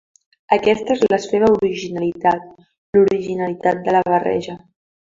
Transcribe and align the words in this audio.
Aquesta 0.55 0.95
és 0.95 1.03
la 1.15 1.19
seva 1.25 1.51
originalitat, 1.59 2.49
l’originalitat 2.99 3.89
de 3.89 3.99
la 3.99 4.05
barreja. 4.13 4.61